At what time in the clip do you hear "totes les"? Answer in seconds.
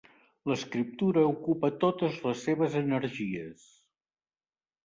1.83-2.41